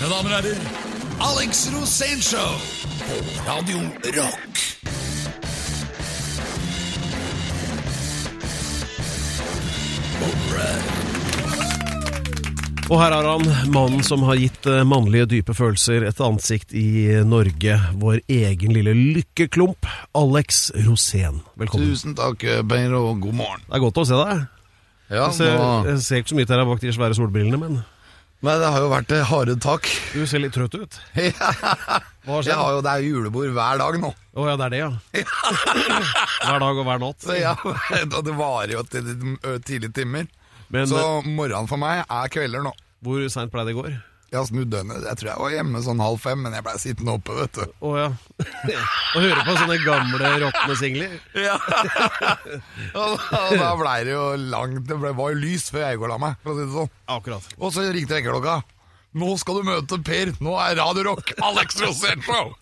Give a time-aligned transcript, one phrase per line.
[0.00, 0.60] Mine damer og herrer,
[1.20, 2.54] Alex Rosénshow
[3.04, 3.82] på Radio
[4.14, 4.60] Rock.
[12.88, 17.20] Og her er han, mannen som har gitt eh, mannlige dype følelser et ansikt i
[17.28, 17.76] Norge.
[18.00, 19.84] Vår egen lille lykkeklump,
[20.16, 21.44] Alex Rosén.
[21.60, 21.92] Velkommen.
[21.92, 23.68] Tusen takk, Beir, og god morgen.
[23.68, 24.44] Det er godt å se deg.
[25.12, 27.66] Ja, Jeg ser, nå, jeg ser ikke så mye til deg bak de svære solbrillene,
[27.68, 27.82] men
[28.40, 29.88] men det har jo vært harde tak.
[30.14, 30.98] du ser litt trøtt ut.
[32.30, 34.10] Har Jeg har jo, det er julebord hver dag nå.
[34.36, 34.90] Å ja, det er det, ja.
[36.44, 37.18] Hver dag og hver natt.
[37.24, 37.54] Så ja,
[38.16, 39.08] og det varer jo til
[39.66, 40.28] tidlige timer.
[40.70, 42.74] Men Så morgenen for meg er kvelder nå.
[43.02, 43.96] hvor seint ble det i går?
[44.30, 45.02] Jeg har snudd døgnet.
[45.08, 47.72] Jeg tror jeg var hjemme sånn halv fem, men jeg ble sittende oppe, vet du.
[47.82, 48.08] Å ja.
[49.18, 51.16] Å høre på sånne gamle råtne singler?
[51.34, 51.56] Ja.
[52.94, 56.06] og og da blei det jo langt Det ble, var jo lys før jeg går
[56.06, 56.92] og la meg, for å si det sånn.
[57.16, 57.50] Akkurat.
[57.58, 58.60] Og så ringte vekkerklokka.
[59.18, 60.30] Nå skal du møte Per.
[60.38, 62.52] Nå er Radio Rock Alex Rosénshow!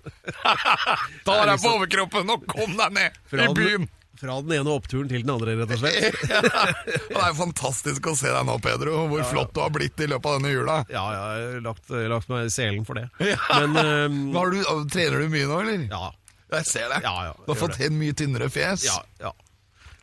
[1.29, 3.85] Ta deg på overkroppen og kom deg ned i byen!
[4.19, 6.21] Fra den ene oppturen til den andre, rett og slett.
[6.33, 9.05] ja, det er fantastisk å se deg nå, Pedro.
[9.13, 10.79] Hvor flott du har blitt i løpet av denne jula.
[10.93, 13.09] Ja, ja, jeg har lagt, lagt meg i selen for det.
[13.59, 14.23] Men um,
[14.55, 15.85] du, trener du mye nå, eller?
[15.93, 16.11] ja,
[16.59, 17.03] Jeg ser det.
[17.07, 17.91] Ja, ja, du har fått det.
[17.95, 18.87] mye tynnere fjes.
[18.89, 19.35] ja, ja.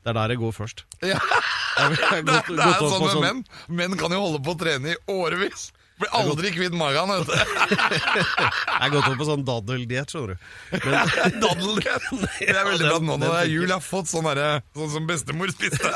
[0.05, 0.83] Det er der det går først.
[1.01, 1.17] Ja.
[1.17, 3.39] Jeg Det, gått- det gått er jo sånn med sånn- menn.
[3.79, 5.71] Menn kan jo holde på å trene i årevis.
[5.95, 7.35] Blir aldri kvitt magen, vet du.
[8.05, 10.47] Jeg har gått opp på sånn daddeldiett, skjønner du.
[10.83, 12.07] Men, Daddeldiett!
[12.45, 13.63] Det er veldig bra nå når det er jul.
[13.69, 15.91] Jeg har fått sånn derre Sånn som bestemor spiste.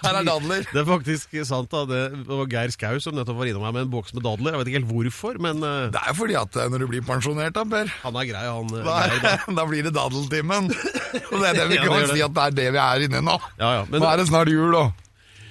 [0.00, 0.64] Her er dadler.
[0.72, 1.84] det er faktisk sant, da.
[1.90, 4.56] Det var Geir Skau som nettopp var innom her med en boks med dadler.
[4.56, 6.88] Jeg vet ikke helt hvorfor, men eh, Det er jo fordi at eh, når du
[6.94, 8.72] blir pensjonert, da, Per han er grei, han.
[8.72, 9.56] eh, da, Geir, da.
[9.60, 10.72] da blir det daddeltimen.
[10.72, 12.16] Og det er det vi Ja, det kan gjør det.
[12.16, 13.36] si at det er det vi er inne i nå.
[13.60, 13.84] Ja, ja.
[13.92, 14.86] Men, Nå er det snart jul, da.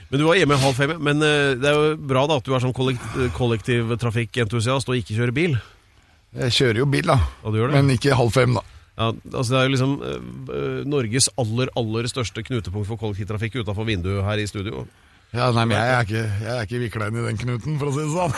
[0.09, 0.93] Men du var hjemme halv fem.
[1.01, 3.05] Men eh, det er jo bra da at du er sånn kollekt,
[3.37, 5.57] kollektivtrafikkentusiast og ikke kjører bil.
[6.35, 7.17] Jeg kjører jo bil, da.
[7.43, 7.79] Ja, du gjør det?
[7.81, 8.63] Men ikke halv fem, da.
[8.95, 10.19] Ja, altså Det er jo liksom eh,
[10.55, 14.85] eh, Norges aller aller største knutepunkt for kollektivtrafikk utafor vinduet her i studio.
[15.35, 17.89] Ja, nei, men jeg er ikke, jeg er ikke vikla inn i den knuten, for
[17.89, 18.33] å si det sånn.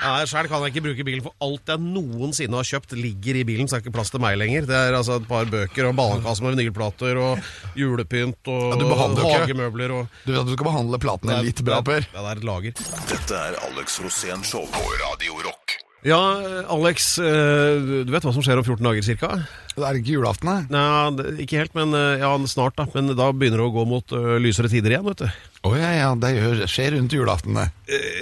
[0.00, 3.44] Ja, Sjøl kan jeg ikke bruke bilen, for alt jeg noensinne har kjøpt, ligger i
[3.48, 3.68] bilen.
[3.68, 4.68] Så det er ikke plass til meg lenger.
[4.70, 8.80] Det er altså et par bøker og en ballongkasse med vinylplater og julepynt og Ja,
[8.80, 12.06] du hagemøbler og Du vet at du skal behandle platene litt bra, Per.
[12.12, 12.82] Ja, det er et lager.
[13.10, 15.78] Dette er Alex Rosén, show på Radio Rock.
[16.00, 16.16] Ja,
[16.72, 19.28] Alex, eh, du vet hva som skjer om 14 dager cirka?
[19.74, 20.62] Det er ikke julaften, nei.
[20.72, 22.86] Nei, ikke helt, men eh, ja, snart da.
[22.94, 25.28] Men da begynner det å gå mot eh, lysere tider igjen, vet du.
[25.68, 26.30] Å ja, ja, det
[26.72, 27.68] skjer rundt julaften, det.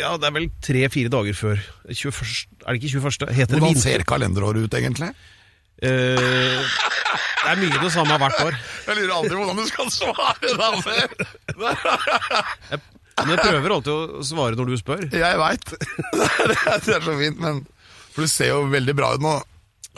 [0.00, 1.62] Ja, det er vel tre-fire dager før.
[1.86, 2.34] 21,
[2.64, 3.30] er det ikke 21.?
[3.38, 5.14] Heter Hvordan ser kalenderåret ut, egentlig?
[5.78, 8.56] Uh, det er mye det samme hvert år.
[8.88, 12.82] Jeg lurer aldri hvordan du skal svare, da, Per.
[13.24, 15.04] Men jeg prøver alltid å svare når du spør.
[15.12, 15.72] Jeg veit.
[16.48, 16.58] Det
[16.96, 17.62] er så fint, men
[18.14, 19.36] For du ser jo veldig bra ut nå.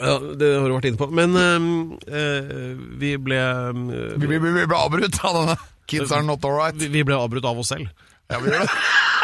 [0.01, 1.07] Ja, Det har du vært inne på.
[1.13, 1.67] Men eh,
[2.09, 2.71] eh,
[3.01, 5.57] vi ble øh, Vi vi, vi ble avbrutt av denne
[5.91, 6.77] Kids are not alright.
[6.79, 7.89] vi, vi ble avbrutt av oss selv.
[8.31, 8.71] Ja, vi gjør det.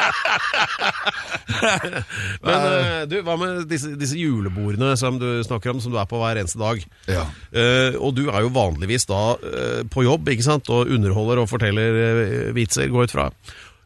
[2.44, 6.08] Men eh, du, hva med disse, disse julebordene som du snakker om, som du er
[6.10, 6.76] på hver eneste dag?
[7.10, 7.24] Ja.
[7.52, 11.50] Eh, og du er jo vanligvis da eh, på jobb, ikke sant, og underholder og
[11.50, 13.26] forteller eh, vitser, går ut fra.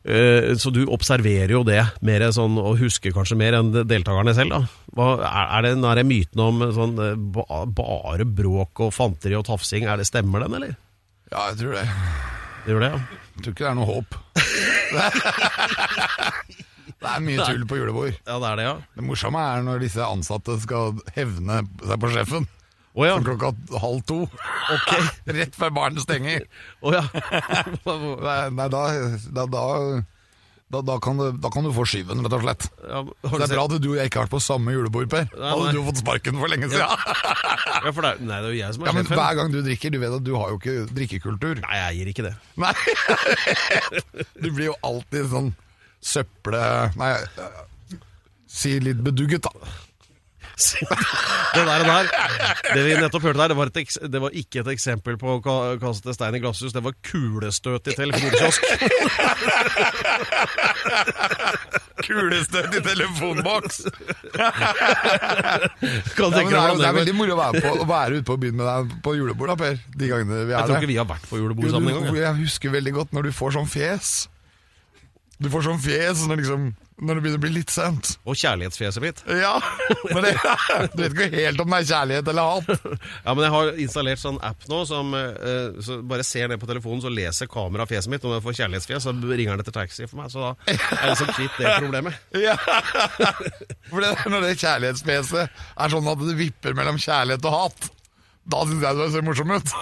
[0.04, 4.52] Eh, så du observerer jo det mer sånn, og husker kanskje mer enn deltakerne selv.
[4.52, 4.60] da.
[4.94, 9.46] Hva, er, er det der myten om sånn, eh, ba, bare bråk og fanteri og
[9.48, 10.72] tafsing, er det stemmer den, eller?
[11.34, 11.86] ja, jeg tror det.
[12.64, 12.98] Det gjør det, ja.
[13.34, 14.10] Jeg tror ikke det er noe håp.
[17.04, 18.14] Det er mye tull på julebord.
[18.24, 18.74] Ja, det er det, ja.
[18.96, 22.46] Det morsomme er når disse ansatte skal hevne seg på sjefen.
[22.94, 23.18] Oh, ja.
[23.20, 23.50] Klokka
[23.82, 24.20] halv to.
[24.72, 24.92] Ok.
[25.36, 26.46] Rett før baren stenger.
[26.80, 27.02] Oh, ja.
[27.84, 28.82] Nei, nei da,
[29.34, 29.64] da, da,
[30.74, 32.66] da, da, kan du, da kan du få skyven, rett og slett.
[32.82, 35.28] ja Det er bra at du og jeg ikke har vært på samme julebord, Per.
[35.32, 35.74] Da Nei, hadde nei.
[35.76, 36.88] du fått sparken for lenge siden.
[37.84, 39.18] Ja, for det er, nei, det er jo jeg som er Ja, men sjefen.
[39.18, 41.58] Hver gang du drikker, du vet at du har jo ikke drikkekultur.
[41.64, 42.34] Nei, jeg gir ikke det.
[42.62, 42.70] Nei,
[44.44, 45.50] Du blir jo alltid sånn
[46.04, 46.62] søple...
[47.00, 47.10] Nei,
[48.54, 49.74] si litt bedugget, da.
[51.54, 52.04] Det der, og der
[52.74, 53.76] Det vi nettopp hørte der, det var, et,
[54.12, 56.72] det var ikke et eksempel på å ka- kaste stein i glasshus.
[56.74, 58.60] Det var kulestøt i telefonkiosk.
[62.04, 63.76] Kulestøt i telefonboks!
[66.18, 68.12] Kan Ja, tenke det, er, deg det er veldig moro å være, på, å være
[68.20, 69.74] ute på byen med deg på julebord, da, Per.
[69.94, 72.14] De gangene vi er Jeg tror ikke vi har vært på julebord sammen engang.
[72.18, 72.24] jeg.
[72.26, 74.08] jeg husker veldig godt når du får sånn fjes.
[75.42, 76.60] Du får sånn fjes når, liksom,
[77.02, 78.12] når det begynner å bli litt sent.
[78.28, 79.22] Og kjærlighetsfjeset mitt.
[79.26, 79.56] Ja,
[80.12, 80.34] men det,
[80.94, 82.84] Du vet ikke helt om det er kjærlighet eller hat.
[83.24, 86.68] Ja, men jeg har installert sånn app nå som eh, så bare ser ned på
[86.70, 88.22] telefonen, så leser kameraet fjeset mitt.
[88.22, 90.30] Når jeg får kjærlighetsfjes, så ringer den etter taxi for meg.
[90.30, 92.22] Så da er jeg liksom kvitt det problemet.
[92.44, 92.54] Ja.
[93.90, 97.90] For det, når det kjærlighetsfjeset er sånn at det vipper mellom kjærlighet og hat,
[98.54, 99.74] da syns jeg du ser morsom ut.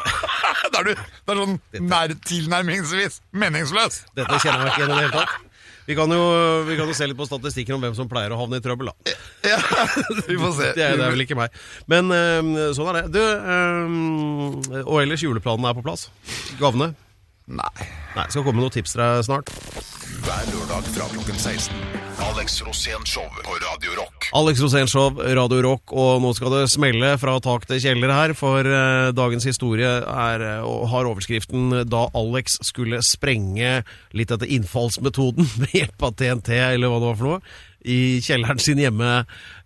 [0.73, 3.99] Da er du det er sånn nær, tilnærmingsvis meningsløs.
[4.17, 5.52] Dette kjenner jeg meg ikke igjen i det hele tatt.
[5.87, 6.23] Vi kan, jo,
[6.69, 8.93] vi kan jo se litt på statistikken om hvem som pleier å havne i trøbbel,
[8.93, 9.15] da.
[9.51, 9.59] Ja,
[10.29, 10.69] vi får se.
[10.79, 11.55] Det det er vel ikke meg.
[11.91, 13.17] Men eh, sånn er det.
[13.17, 16.07] Du, eh, og ellers juleplanen er på plass.
[16.61, 16.93] Gavene?
[17.53, 17.89] Nei.
[18.17, 19.53] Nei, skal komme med noen tips til deg snart.
[20.23, 22.03] Hver lørdag fra klokken 16.
[22.23, 24.29] Alex Rosén Show på Radio Rock.
[24.37, 28.65] Alex Rosénshow, Radio Rock, og nå skal det smelle fra tak til kjeller her, for
[28.65, 33.83] eh, dagens historie er, eh, og har overskriften 'Da Alex skulle sprenge
[34.17, 37.45] litt etter innfallsmetoden med hjelp av TNT', eller hva det var for noe,
[37.85, 39.09] i kjelleren sin hjemme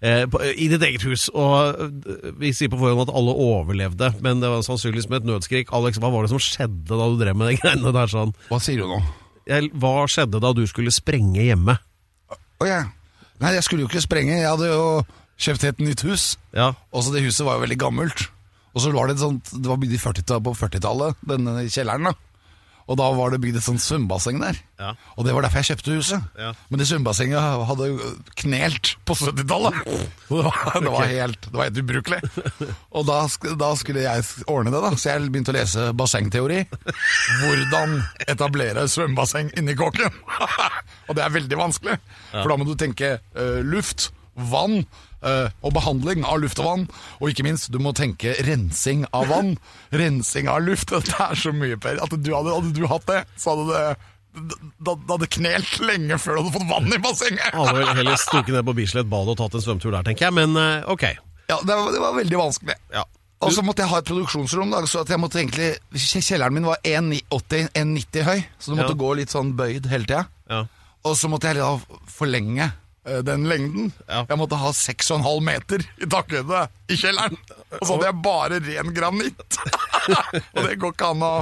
[0.01, 1.27] eh, på, i ditt eget hus.
[1.35, 5.31] Og eh, vi sier på forhånd at alle overlevde, men det var sannsynligvis med et
[5.33, 5.73] nødskrik.
[5.77, 8.33] Alex, hva var det som skjedde da du drev med de greiene der sånn?
[8.49, 9.01] Hva sier du nå?
[9.47, 11.77] Jeg- Hva skjedde da du skulle sprenge hjemme?
[12.61, 12.81] Å ja.
[13.43, 14.33] Nei, jeg skulle jo ikke sprenge.
[14.41, 14.85] Jeg hadde jo
[15.37, 16.31] kjøpt et nytt hus.
[16.57, 18.25] Ja, Også det huset var jo veldig gammelt.
[18.77, 22.09] Og så var det et sånt Det var bygd i 40 på 40-tallet, denne kjelleren,
[22.11, 22.15] da.
[22.87, 24.59] Og da var det bygd et sånt svømmebasseng der.
[24.79, 24.93] Ja.
[25.19, 26.27] Og det var derfor jeg kjøpte huset.
[26.39, 26.53] Ja.
[26.71, 27.89] Men det svømmebassenget hadde
[28.43, 29.81] knelt på 70-tallet.
[30.27, 32.19] Det, var- det var helt Det var helt ubrukelig.
[32.95, 33.19] Og da,
[33.59, 34.91] da skulle jeg ordne det, da.
[34.99, 36.61] Så jeg begynte å lese bassengteori.
[37.43, 37.97] Hvordan
[38.27, 40.15] etablere svømmebasseng inni kåken.
[41.09, 41.99] og det er veldig vanskelig.
[42.33, 44.83] For da må du tenke uh, luft, vann
[45.23, 46.85] og behandling av luft og vann.
[47.21, 49.55] Og ikke minst, du må tenke rensing av vann.
[50.03, 50.93] rensing av luft.
[51.09, 51.99] Det er så mye, Per.
[52.05, 53.97] At du hadde, hadde du hatt det, så hadde det
[54.37, 57.55] da, da hadde knelt lenge før du hadde fått vann i bassenget.
[57.57, 60.37] Alle vel heller stukket ned på Bislett bad og tatt en svømmetur der, tenker jeg.
[60.37, 61.07] Men eh, ok.
[61.49, 62.77] Ja, det var, det var veldig vanskelig.
[62.93, 63.07] Ja.
[63.45, 66.69] Og så måtte jeg ha et produksjonsrom, da, så at jeg måtte egentlig Kjelleren min
[66.69, 69.01] var 1,80-1,90 høy, så du måtte Ja.
[69.05, 70.23] gå litt sånn bøyd hele tida.
[70.51, 70.63] Ja.
[71.07, 71.81] Og så måtte jeg
[72.11, 72.75] forlenge eh,
[73.27, 73.93] den lengden.
[74.09, 74.25] Ja.
[74.29, 77.39] Jeg måtte ha 6,5 meter i takhøyde i kjelleren.
[77.79, 79.61] Og så hadde jeg bare ren granitt.
[80.55, 81.37] og det går ikke an å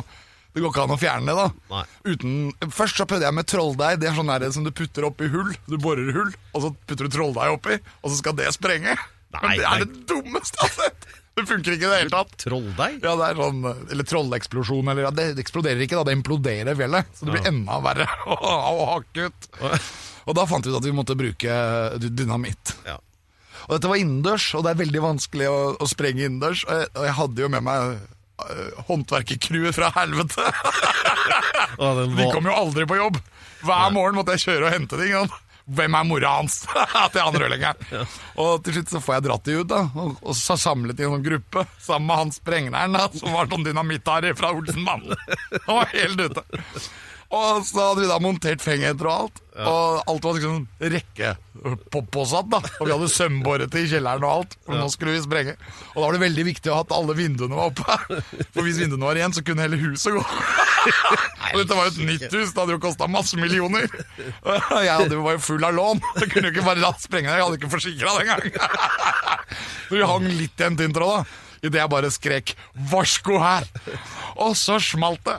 [0.54, 1.80] det går ikke an å fjerne det, da.
[2.06, 2.34] Uten,
[2.70, 3.96] først så prøvde jeg med trolldeig.
[3.98, 5.50] Det er sånn der som du putter oppi hull.
[5.66, 8.94] Du borer hull, og så putter du trolldeig oppi, og så skal det sprenge.
[9.34, 9.72] Nei, Men det nei.
[9.72, 11.08] er det dummeste jeg har sett!
[11.34, 12.36] Det funker ikke i det hele tatt.
[12.44, 13.00] Trolldeig?
[13.02, 14.90] Ja, det er sånn, Eller trolleksplosjon.
[14.92, 16.06] Eller, ja, det eksploderer ikke, da.
[16.06, 17.10] Det imploderer fjellet.
[17.18, 19.48] Så det blir enda verre å hakke ut.
[20.24, 21.58] Og da fant vi ut at vi måtte bruke
[22.00, 22.74] dynamitt.
[22.88, 22.98] Ja.
[23.64, 26.66] Og dette var innendørs, og det er veldig vanskelig å, å sprenge innendørs.
[26.68, 30.50] Og og jeg hadde jo med meg uh, håndverkercrewet fra helvete.
[32.14, 33.20] De kom jo aldri på jobb.
[33.64, 35.14] Hver morgen måtte jeg kjøre og hente ting.
[35.14, 35.40] ikke?
[35.64, 36.58] Hvem er mora hans?
[37.14, 38.04] til han rørleggeren.
[38.42, 39.80] Og til slutt så får jeg dratt de ut, da.
[39.96, 43.48] Og, og så samlet i en sånn gruppe sammen med han sprengneren, da, som var
[43.48, 45.08] sånn dynamitt-Harry fra Olsenmann.
[45.64, 46.44] Han var helt ute.
[47.34, 49.40] Og så hadde vi da montert fengheter og alt.
[49.54, 52.60] Og alt var liksom rekkepåsatt, da.
[52.78, 55.54] Og vi hadde sømboret i kjelleren og alt, for nå skulle vi sprenge.
[55.94, 57.98] Og da var det veldig viktig å ha at alle vinduene var oppe.
[58.54, 60.22] For hvis vinduene var igjen, så kunne hele huset gå.
[60.24, 63.86] Og dette var jo et nytt hus, det hadde jo kosta masse millioner.
[64.44, 66.02] Og jeg var jo full av lån.
[66.20, 68.44] Jeg kunne jo ikke bare latt sprenge det, jeg hadde ikke forsikra det engang.
[69.88, 71.40] Så vi hang litt i en tynntråd, da.
[71.64, 72.50] Idet jeg bare skrek
[72.90, 73.68] 'varsko her'.
[74.44, 75.38] Og så smalt det.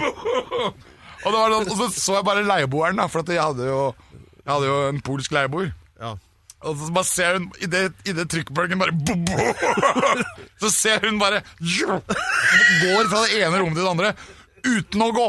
[0.00, 3.80] Og, sånn- og så så jeg bare leieboeren, da, for jeg hadde jo,
[4.40, 5.72] jeg hadde jo en polsk leieboer.
[6.00, 6.14] Ja.
[6.60, 9.36] Og så bare ser hun i det, i det trykkbølgen bare bo, bo,
[10.60, 14.10] Så ser hun bare Går fra det ene rommet til det andre
[14.60, 15.28] uten å gå.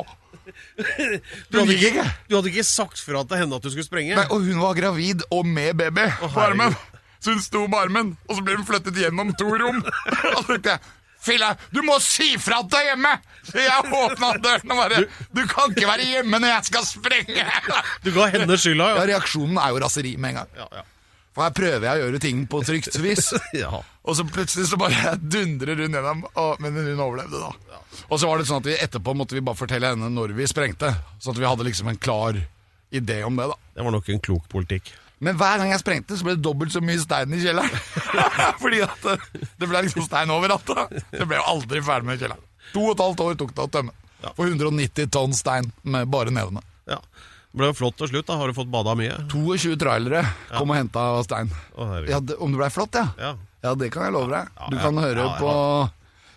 [1.52, 2.04] Du, hadde ikke.
[2.28, 4.18] du hadde ikke sagt fra til henne at du skulle sprenge?
[4.18, 6.76] Nei, og hun var gravid og med baby på armen.
[7.22, 9.78] Så hun sto med armen, og så ble hun flyttet gjennom to rom.
[10.36, 10.82] Og så tenkte jeg
[11.22, 13.12] Fille, du må si fra at du er hjemme!
[13.46, 15.02] Så jeg åpna døren og bare
[15.34, 17.46] Du kan ikke være hjemme når jeg skal sprenge!
[18.06, 19.06] Du ga henne skylda, Ja, ja.
[19.14, 20.56] reaksjonen er jo raseri med en gang.
[20.64, 20.84] Ja, ja.
[21.32, 23.30] For her prøver jeg å gjøre ting på trygt vis.
[23.64, 23.70] ja.
[24.04, 27.80] Og så plutselig så bare dundrer hun gjennom, og, men hun overlevde da.
[28.10, 30.48] Og så var det sånn at vi etterpå måtte vi bare fortelle henne når vi
[30.50, 30.90] sprengte,
[31.24, 32.42] sånn at vi hadde liksom en klar
[32.92, 33.56] idé om det da.
[33.78, 34.92] Det var nok en klok politikk.
[35.22, 37.82] Men hver gang jeg sprengte, så ble det dobbelt så mye stein i kjelleren.
[38.64, 39.26] Fordi at eh,
[39.62, 40.66] det ble liksom stein overalt.
[40.66, 40.88] da.
[41.12, 42.48] Det ble jo aldri ferdig med kjelleren.
[42.72, 43.94] To og et halvt år tok det å tømme.
[44.38, 46.62] For 190 tonn stein med bare nevene.
[46.90, 46.98] Ja.
[47.52, 48.28] Det ble jo flott til slutt.
[48.30, 49.16] da Har du fått bada mye?
[49.32, 50.22] 22 trailere
[50.56, 51.50] kom og henta stein.
[51.76, 52.12] Å, herregud.
[52.14, 53.10] Ja, det, om det ble flott, ja.
[53.20, 53.34] Ja.
[53.62, 54.54] Ja, det kan jeg love deg.
[54.58, 55.52] Ja, Du ja, kan høre ja, på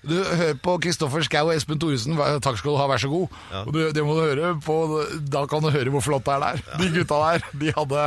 [0.04, 3.36] Du, hører på Kristoffer Schau og Espen Thoresen, takk skal du ha, vær så god.
[3.62, 4.74] Og du, det må du høre på,
[5.32, 6.64] da kan du høre hvor flott det er der.
[6.82, 8.02] De gutta der, de hadde,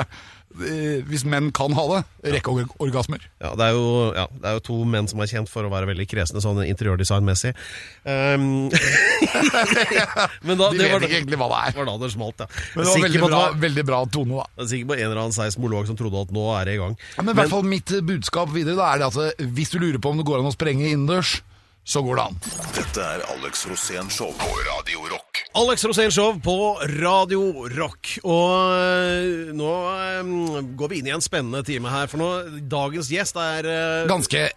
[0.58, 2.02] hvis menn kan ha det,
[2.38, 3.24] rekkeorgasmer.
[3.44, 3.88] Ja, det er, jo,
[4.18, 6.64] ja, det er jo to menn som er kjent for å være veldig kresne sånn
[6.66, 7.54] interiørdesignmessig.
[8.08, 8.68] Um,
[10.48, 11.76] men da, De vet var, ikke egentlig hva det er.
[11.78, 12.48] var da det smalt, ja.
[12.76, 14.48] Men det var veldig bra, var- veldig bra tone, da.
[14.58, 16.82] Jeg er sikker på en eller annen seismolog som trodde at nå er det i
[16.82, 16.98] gang.
[17.18, 19.74] Ja, men i hvert fall mitt eh, budskap videre da er det at eh, hvis
[19.74, 21.38] du lurer på om det går an å sprenge innendørs,
[21.88, 22.38] så går det an.
[22.76, 25.40] Dette er Alex Rosén Show på Radio Rock.
[25.56, 26.56] Alex Rosén Show på
[27.00, 28.18] Radio Rock.
[28.28, 32.32] Og øh, nå øh, går vi inn i en spennende time her, for nå,
[32.68, 34.50] dagens gjest er øh, Ganske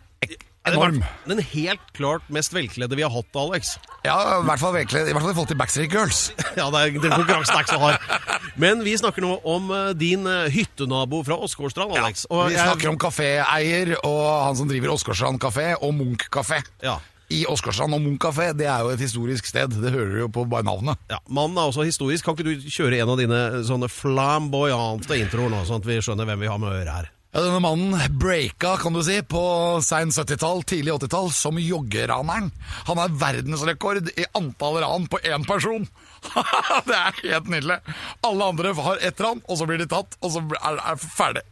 [0.67, 0.99] enorm.
[1.31, 3.77] Den helt klart mest velkledde vi har hatt, Alex.
[4.05, 6.25] Ja, i hvert fall velkledd, i hvert fall i forhold til Backstreet Girls.
[6.59, 8.51] Ja, det er, den konkurransen er ikke så hard.
[8.61, 9.71] Men vi snakker nå om
[10.03, 12.27] din hyttenabo fra Åsgårdstrand, Alex.
[12.27, 16.59] Ja, Vi snakker om kaféeier og han som driver Åsgårdstrand kafé og Munch kafé.
[16.83, 16.99] Ja.
[17.31, 19.77] I Åsgårdstrand og Munch kafé, det er jo et historisk sted.
[19.79, 20.99] Det hører du jo på bare navnet.
[21.13, 22.27] Ja, Mannen er også historisk.
[22.27, 26.27] Kan ikke du kjøre en av dine sånne flamboyante introer nå, sånn at vi skjønner
[26.27, 27.11] hvem vi har med å gjøre her?
[27.31, 29.43] Ja, Denne mannen breaka kan du si, på
[29.87, 32.51] sein 70-tall, tidlig 80-tall som joggeraneren.
[32.89, 35.87] Han har verdensrekord i antall ran på én person.
[36.91, 37.79] det er helt nydelig.
[38.27, 41.47] Alle andre har ett ran, og så blir de tatt, og så er det ferdig.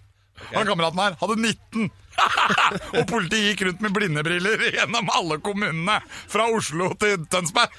[0.50, 1.90] Han kameraten her hadde 19.
[2.98, 5.98] og politiet gikk rundt med blindebriller gjennom alle kommunene,
[6.28, 7.75] fra Oslo til Tønsberg.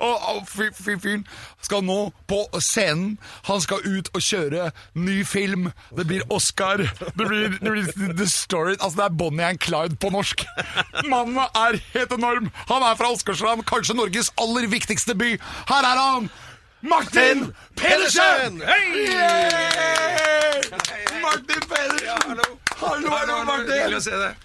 [0.00, 1.24] Og, og fy- fy- fyren
[1.64, 1.98] skal nå
[2.30, 3.16] på scenen.
[3.48, 5.68] Han skal ut og kjøre ny film.
[5.96, 6.82] Det blir Oscar.
[6.84, 8.76] Det blir, det blir The Story.
[8.80, 10.46] Altså, det er Bonnie and Clyde på norsk.
[11.10, 12.50] Mannen er helt enorm.
[12.70, 15.34] Han er fra Åsgårdstrand, kanskje Norges aller viktigste by.
[15.70, 16.30] Her er han!
[16.80, 18.62] Martin Pedersen!
[18.64, 20.62] Yay!
[21.20, 22.59] Martin Pedersen!
[22.80, 23.96] Hallo, hallo, Martin!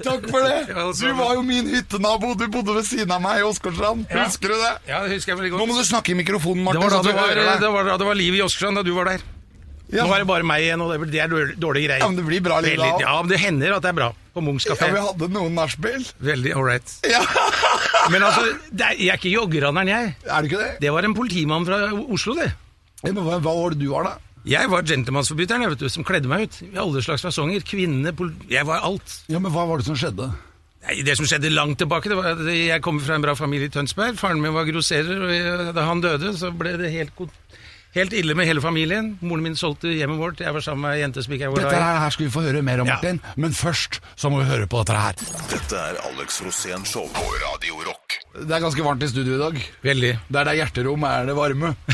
[0.04, 0.58] Takk for det.
[1.00, 2.34] Du var jo min hyttenabo.
[2.40, 4.04] Du bodde ved siden av meg i Åsgårdstrand.
[4.12, 4.74] Husker du det?
[4.90, 5.62] Ja, det husker jeg veldig godt.
[5.64, 6.84] Nå må du snakke i mikrofonen, Det Martin.
[6.84, 9.24] var, da det, var, det, var, det var liv i Åsgårdstrand da du var der.
[9.94, 10.02] Ja.
[10.04, 12.02] Nå er det bare meg igjen, og det, det er dårlig- dårlige greier.
[12.02, 12.88] Ja, men det blir bra liv da.
[13.04, 16.04] Ja, men det hender at det er bra på Munchs Ja, vi hadde noen nachspiel.
[16.26, 16.96] Veldig ålreit.
[17.08, 17.22] Ja.
[18.12, 20.10] Men altså, det er, jeg er ikke joggeraneren, jeg.
[20.30, 20.74] Er du ikke det?
[20.84, 21.80] Det var en politimann fra
[22.14, 22.52] Oslo, det.
[23.02, 24.35] Ja, men hva, hva var det du var, da?
[24.46, 26.58] Jeg var gentlemansforbryteren jeg vet du, som kledde meg ut.
[26.68, 27.64] I alle slags fasonger.
[27.66, 28.14] Kvinne,
[28.50, 29.22] Jeg var alt.
[29.28, 30.30] Ja, men Hva var det som skjedde?
[30.86, 33.74] Nei, Det som skjedde langt tilbake, det var jeg kommer fra en bra familie i
[33.74, 34.20] Tønsberg.
[34.20, 35.24] Faren min var grosserer,
[35.70, 37.16] og da han døde, så ble det helt,
[37.96, 39.14] helt ille med hele familien.
[39.24, 41.64] Moren min solgte hjemmet vårt, jeg var sammen med ei jente som ikke er var
[41.64, 42.96] Dette her, her skal vi få høre mer om, Ja.
[43.00, 43.22] Martin.
[43.40, 45.14] Men først så må vi høre på dette her.
[45.52, 48.20] Dette er Alex Rosén Show på Radio Rock.
[48.36, 49.62] Det er ganske varmt i studio i dag.
[49.84, 50.12] Veldig.
[50.30, 51.76] Der det er hjerterom, er det varme.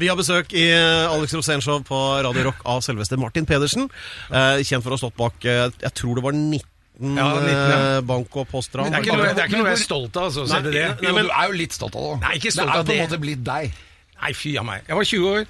[0.00, 3.88] Vi har besøk i eh, Alex Rosénshow på Radio Rock av selveste Martin Pedersen.
[4.32, 6.64] Eh, kjent for å ha stått bak eh, Jeg tror det var 19,
[7.18, 8.00] Ja, 19, ja.
[8.08, 8.90] bank- og postran.
[8.90, 9.12] Det det
[9.44, 10.46] er ikke noe jeg er stolt av, altså.
[10.48, 10.60] nei.
[10.62, 12.18] Nei, Jo, du er jo litt stolt av det.
[12.26, 13.80] Nei, ikke stolt det er på en måte blitt deg.
[14.22, 14.86] Nei, fy av meg.
[14.86, 15.44] Jeg var 20 år,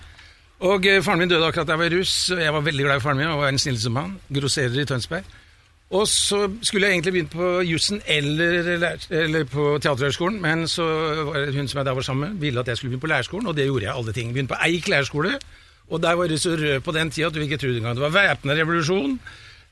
[0.73, 2.17] og eh, faren min døde akkurat da jeg var russ.
[2.33, 4.19] og Jeg var veldig glad i faren min, og var en snilleste mann.
[4.33, 5.39] Grosserer i Tønsberg.
[5.93, 8.71] Og så skulle jeg egentlig begynt på jussen eller,
[9.13, 10.87] eller på Teaterhøgskolen, men så
[11.29, 13.11] var det hun som jeg da var sammen med, ville at jeg skulle begynne på
[13.13, 14.31] lærerskolen, og det gjorde jeg alle ting.
[14.33, 15.35] Begynte på Eik lærerskole,
[15.93, 17.99] og der var det så rød på den tida at du ikke trodde engang.
[17.99, 19.19] Det var væpna revolusjon.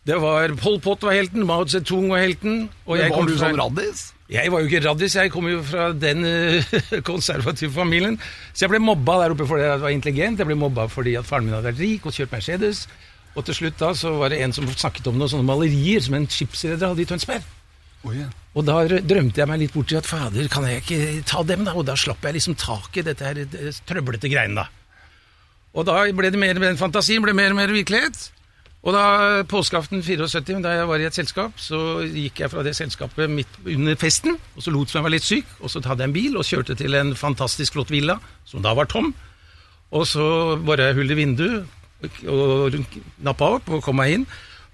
[0.07, 2.69] Det var Pol Pot var helten, Mao Zedong var helten.
[2.85, 4.05] Og Men jeg var du sånn raddis?
[4.31, 6.75] Jeg var jo ikke raddis, jeg kom jo fra den eh,
[7.11, 8.19] konservative familien.
[8.53, 11.27] Så jeg ble mobba der oppe fordi jeg var intelligent, jeg ble mobba fordi at
[11.27, 12.85] faren min hadde vært rik og kjørt Mercedes.
[13.35, 16.17] Og til slutt da så var det en som snakket om noen sånne malerier som
[16.19, 17.47] en skipsreder hadde i Tønsberg.
[18.01, 18.31] Oh, yeah.
[18.57, 21.67] Og da drømte jeg meg litt bort til at fader, kan jeg ikke ta dem
[21.67, 21.75] da?
[21.77, 24.69] Og da slapp jeg liksom tak i dette her eh, trøblete greiene da.
[25.75, 28.31] Og da ble det mer og mer fantasien, ble mer og mer virkelighet.
[28.81, 32.73] Og da påskeaften 74, da jeg var i et selskap, så gikk jeg fra det
[32.79, 36.07] selskapet midt under festen, og så lot som jeg var litt syk, og så hadde
[36.07, 38.17] jeg en bil og kjørte til en fantastisk flott villa,
[38.49, 39.13] som da var tom.
[39.93, 40.25] Og så
[40.65, 41.77] boret jeg hull i vinduet,
[42.25, 42.79] og
[43.21, 44.29] nappa opp og kom meg inn.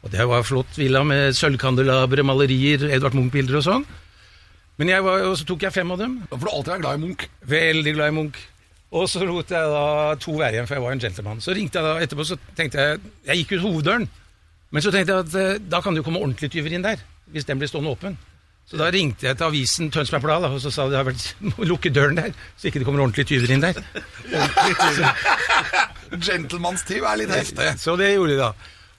[0.07, 3.87] Og det var en flott villa med sølvkandelabre, malerier, Edvard Munch-bilder og sånn.
[4.79, 6.21] Men jeg var, og så tok jeg fem av dem.
[6.31, 7.27] For du alltid vært glad i Munch.
[7.49, 8.39] Veldig glad i Munch.
[8.97, 11.43] Og så lot jeg da to være igjen, for jeg var en gentleman.
[11.45, 14.07] Så ringte jeg da etterpå, så tenkte jeg Jeg gikk ut hoveddøren.
[14.73, 17.03] Men så tenkte jeg at eh, da kan det jo komme ordentlige tyver inn der.
[17.33, 18.17] Hvis den blir stående åpen.
[18.67, 21.27] Så da ringte jeg til avisen Tønsberg Blad, og så sa de at
[21.71, 23.79] lukke døren der, så ikke det kommer ordentlige tyver inn der.
[26.17, 27.69] Gentlemanstyv er litt heftig.
[27.85, 28.51] Så det gjorde de da.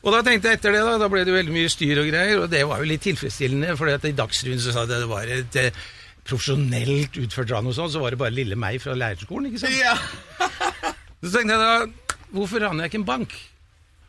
[0.08, 2.42] Og da tenkte jeg etter det, da, da ble det veldig mye styr og greier,
[2.44, 5.32] og det var jo litt tilfredsstillende, for i Dagsrevyen så sa de at det var
[5.36, 5.86] et eh,
[6.30, 9.78] profesjonelt utført ran og sånn, så var det bare lille meg fra lærerskolen, ikke sant?
[9.80, 9.96] Ja.
[11.24, 13.32] Så tenkte jeg da, hvorfor raner jeg ikke en bank?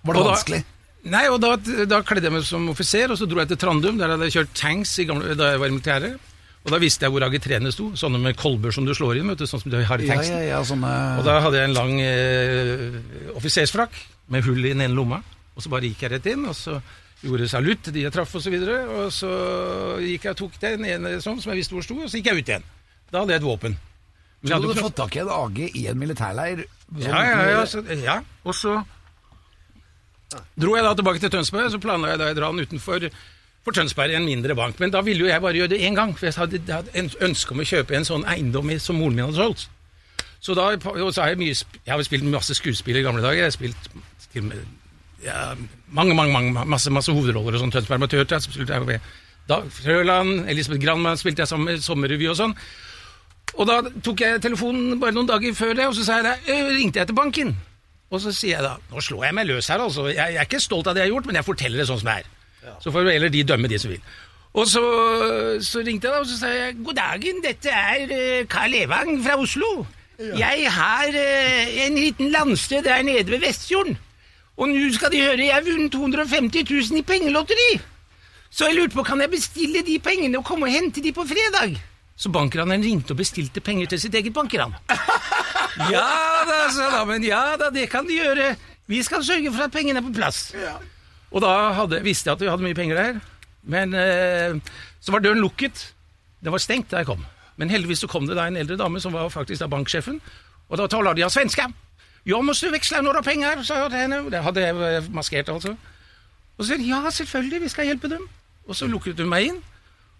[0.05, 0.65] Var det Og da- vanskelig?
[1.09, 1.55] Nei, og da,
[1.89, 3.97] da kledde jeg meg som offiser, og så dro jeg til Trandum.
[4.01, 6.19] Der hadde jeg kjørt tanks i gamle, da jeg var i militæret.
[6.67, 7.87] Og da visste jeg hvor AG3-ene sto.
[7.97, 10.17] Sånne med kolber som du slår inn, vet du, sånn som du har i Ja,
[10.19, 10.35] tanksen.
[10.43, 12.99] ja, ja, sånne Og da hadde jeg en lang eh,
[13.39, 13.95] offisersfrakk
[14.35, 15.23] med hull i den ene lomma.
[15.55, 16.77] Og så bare gikk jeg rett inn, og så
[17.23, 18.53] gjorde salutt de jeg traff, og så.
[18.53, 19.31] Og så
[20.05, 22.31] gikk jeg og tok den ene sånn, som jeg visste hvor sto, og så gikk
[22.33, 22.69] jeg ut igjen.
[23.11, 23.79] Da hadde jeg et våpen.
[23.79, 26.63] Men Du jeg hadde hadde fått tak i en AG i en militærleir?
[26.93, 28.21] sånn ja, ja, ja, så, ja.
[28.45, 28.77] Og så
[30.61, 33.09] dro jeg da tilbake til Tønsberg, så planla jeg da å dra den utenfor
[33.65, 34.79] for Tønsberg, en mindre bank.
[34.81, 36.95] Men da ville jo jeg bare gjøre det én gang, for jeg hadde, jeg hadde
[36.97, 39.67] en ønske om å kjøpe en sånn eiendom som moren min hadde solgt.
[40.41, 43.41] Så da og så har jeg mye Jeg har spilt masse skuespill i gamle dager.
[43.43, 43.89] Jeg har spilt
[44.31, 44.77] til og med
[45.25, 45.55] ja,
[45.91, 47.73] mange, mange, mange, masse, masse hovedroller og sånn.
[47.75, 49.09] Tønsberg Amatørteater spilte jeg med.
[49.49, 52.55] Dag Frøland, Elisabeth Granman spilte jeg sammen med sommerrevy og sånn.
[53.57, 56.75] Og da tok jeg telefonen bare noen dager før det, og så sa jeg «Øh,
[56.77, 57.55] ringte jeg til banken.
[58.13, 60.07] Og så sier jeg da Nå slår jeg meg løs her, altså.
[60.13, 62.01] Jeg, jeg er ikke stolt av det jeg har gjort, men jeg forteller det sånn
[62.01, 62.33] som det er.
[62.85, 64.03] Så får heller de dømme, de som vil.
[64.59, 64.83] Og så,
[65.65, 69.19] så ringte jeg da, og så sa jeg god dagen, dette er eh, Karl Evang
[69.25, 69.87] fra Oslo.
[70.19, 73.99] Jeg har eh, en liten landsted der nede ved Vestfjorden.
[74.59, 77.69] Og nå skal de høre, jeg har vunnet 250 000 i pengelotteri.
[78.51, 81.27] Så jeg lurte på, kan jeg bestille de pengene og komme og hente de på
[81.29, 81.77] fredag?
[82.19, 84.75] Så bankraneren ringte og bestilte penger til sitt eget bankran.
[85.79, 86.03] Ja
[86.43, 87.23] da, sa damen.
[87.23, 88.49] Ja da, det kan de gjøre.
[88.91, 90.49] Vi skal sørge for at pengene er på plass.
[91.31, 93.21] Og da hadde, visste jeg at vi hadde mye penger der.
[93.63, 94.57] Men eh,
[94.99, 95.85] så var døren lukket.
[96.43, 97.23] Den var stengt da jeg kom.
[97.63, 100.19] Men heldigvis så kom det da en eldre dame som var faktisk da banksjefen.
[100.67, 101.69] Og da taler de av svenska.
[102.27, 104.21] Jeg du veksle noen penger, sa jeg til henne.
[104.31, 105.77] Det hadde jeg eh, maskert, altså.
[106.59, 108.27] Og så sier de, ja, selvfølgelig, vi skal hjelpe dem.
[108.69, 109.61] Og så lukket hun meg inn.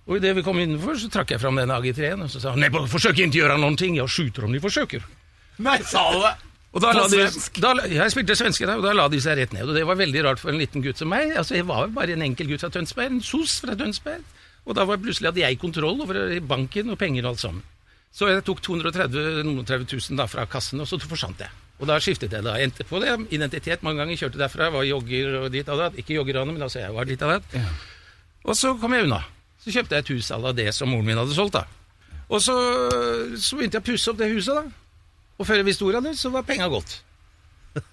[0.09, 2.63] Og idet vi kom innenfor, så trakk jeg fram den AG3-en, og så sa hun
[2.65, 5.05] nei, forsøk ikke å gjøre noen ting, jeg skyter om de forsøker.
[5.61, 6.33] Nei, sa du det?
[6.73, 7.21] Og da la de,
[7.61, 9.69] da, jeg spilte svenske da, og da la de seg rett ned.
[9.69, 11.33] Og det var veldig rart for en liten gutt som meg.
[11.37, 14.25] Altså, Jeg var jo bare en enkel gutt fra Tønsberg, en sos fra Tønsberg.
[14.69, 17.65] Og da var plutselig hadde jeg kontroll over banken og penger og alt sammen.
[18.13, 21.53] Så jeg tok 230 000 da fra kassen, og så forsvant jeg.
[21.79, 22.57] Og da skiftet jeg da.
[22.59, 23.13] Endte på det.
[23.35, 24.19] Identitet mange ganger.
[24.19, 25.99] Kjørte derfra, var jogger og dit og datt.
[26.01, 27.63] Ikke joggerane, men altså jeg var dit av det.
[28.45, 29.23] Og så kom jeg unna.
[29.63, 31.55] Så kjøpte jeg et hus à la det som moren min hadde solgt.
[31.55, 31.65] da.
[32.29, 32.55] Og så,
[33.41, 34.65] så begynte jeg å pusse opp det huset, da.
[35.39, 36.99] Og før jeg visste ordet av det, så var penga gått.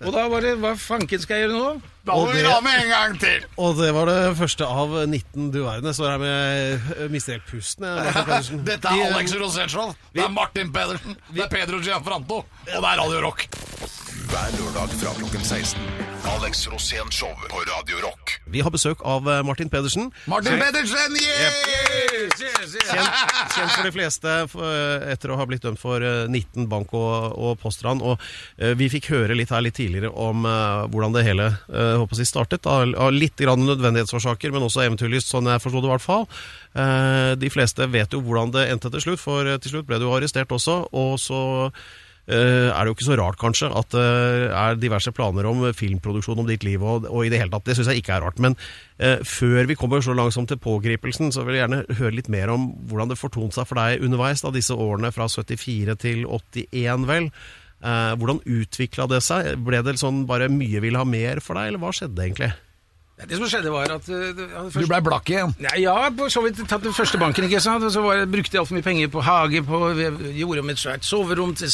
[0.01, 1.82] Og da var det Hva fanken skal jeg gjøre nå?
[2.05, 3.46] Da må vi det- ha med en gang til!
[3.58, 5.93] Og det var det første av 19 du verdene.
[5.93, 7.86] Står her med mister helt pusten.
[7.86, 8.63] jeg, Martin Pedersen.
[8.65, 9.95] Dette er Alex Rosénshow.
[10.13, 11.17] Det er Martin Pedersen.
[11.34, 12.43] Det er Pedro Gianfranto.
[12.45, 13.47] Og det er Radio Rock.
[14.26, 15.82] Hver lørdag fra klokken 16.
[16.36, 18.36] Alex Rosén Show på Radio Rock.
[18.50, 20.08] Vi har besøk av eh, Martin Pedersen.
[20.30, 21.58] Martin Pedersen, yeah!
[22.66, 23.20] Kjent,
[23.56, 27.36] kjent for de fleste eh, etter å ha blitt dømt for eh, 19 bank- og,
[27.38, 28.02] og postran.
[28.02, 28.22] Og
[28.58, 32.22] eh, vi fikk høre litt her litt tidligere om eh, hvordan det hele eh, håper
[32.24, 32.70] jeg, startet.
[32.70, 36.26] Av, litt grann nødvendighetsårsaker, men også eventyrlyst, sånn jeg forsto det i hvert fall.
[36.76, 40.02] Eh, de fleste vet jo hvordan det endte til slutt, for eh, til slutt ble
[40.02, 40.82] du arrestert også.
[40.98, 41.86] Og så eh,
[42.34, 44.06] er det jo ikke så rart, kanskje, at det
[44.50, 47.68] er diverse planer om filmproduksjon om ditt liv, og, og i det hele tatt.
[47.68, 48.42] Det syns jeg ikke er rart.
[48.42, 48.58] Men
[48.98, 52.54] eh, før vi kommer så langsomt til pågripelsen, så vil jeg gjerne høre litt mer
[52.54, 57.08] om hvordan det fortonte seg for deg underveis, da disse årene fra 74 til 81,
[57.10, 57.30] vel.
[57.86, 59.54] Eh, hvordan utvikla det seg?
[59.66, 62.54] Ble det sånn bare mye ville ha mer for deg, eller hva skjedde egentlig?
[63.15, 64.75] Det som skjedde, var at uh, først...
[64.75, 65.54] Du blei ble blakk igjen.
[65.63, 67.86] Nei, Ja, på så vidt tatt den første banken, ikke sant.
[67.88, 69.80] Og så var, brukte jeg altfor mye penger på hage, på
[70.36, 71.71] gjorde om et svært soverom til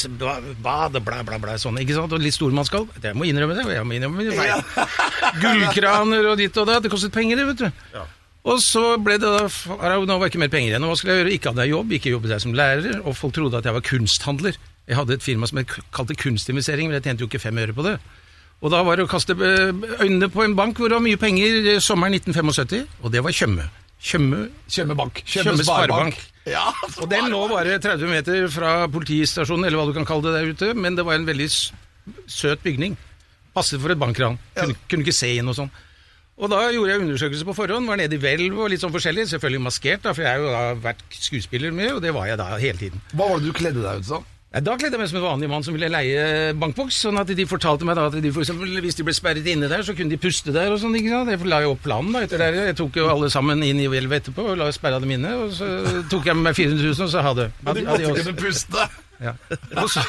[0.62, 1.58] bad og bla, bla, bla.
[1.62, 2.14] Sånn, ikke sant.
[2.14, 2.94] Og litt stormannsgalv.
[3.02, 3.66] Jeg må innrømme det.
[3.74, 4.38] Jeg må innrømme det.
[4.38, 4.62] Ja.
[5.42, 6.86] Gullkraner og ditt og datt.
[6.86, 7.98] Det kostet penger, det, vet du.
[8.42, 10.86] Og så ble det da Nå var ikke mer penger igjen.
[10.86, 11.36] og Hva skulle jeg gjøre?
[11.40, 13.86] Ikke hadde jeg jobb, ikke jobbet jeg som lærer, og folk trodde at jeg var
[13.90, 14.58] kunsthandler.
[14.90, 17.74] Jeg hadde et firma som jeg kalte Kunstinvestering, men jeg tjente jo ikke fem øre
[17.74, 18.00] på det.
[18.62, 19.72] Og da var det å kaste eh,
[20.04, 23.34] øynene på en bank hvor det var mye penger eh, sommeren 1975, og det var
[23.34, 23.70] Tjøme.
[24.02, 25.22] Tjøme, bank.
[25.30, 26.18] Tjøme Sparebank.
[26.50, 30.34] Ja, Og den lå bare 30 meter fra politistasjonen, eller hva du kan kalle det
[30.40, 32.98] der ute, men det var en veldig søt bygning.
[33.54, 34.40] Passet for et bankran.
[34.58, 35.70] Kunne, kunne ikke se inn og sånn.
[36.42, 39.28] Og da gjorde jeg undersøkelse på forhånd, var nede i hvelv og litt sånn forskjellig.
[39.30, 42.48] Selvfølgelig maskert, da, for jeg har jo vært skuespiller med, og det var jeg da
[42.56, 43.04] hele tiden.
[43.14, 44.26] Hva var det du kledde deg ut som?
[44.26, 46.98] Nei, Da kledde jeg meg som en vanlig mann som ville leie bankboks.
[47.06, 49.70] Sånn at de fortalte meg da at de for eksempel, hvis de ble sperret inne
[49.72, 50.98] der, så kunne de puste der og sånn.
[51.00, 51.32] ikke sant?
[51.32, 52.50] Jeg la jo opp planen da etter det.
[52.74, 55.32] Jeg tok jo alle sammen inn i hvelvet etterpå og la sperra dem inne.
[55.46, 55.70] Og så
[56.12, 57.48] tok jeg med meg 400 000 og så ha det.
[57.64, 58.90] Du Adi- måtte kunne puste.
[59.22, 59.36] Ja.
[59.78, 60.04] Og så,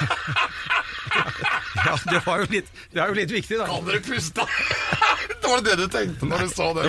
[1.87, 3.67] ja, det var jo litt, det er jo litt viktig, da.
[3.71, 4.47] Kan dere puste?
[5.43, 6.83] Det var det du tenkte når du så det?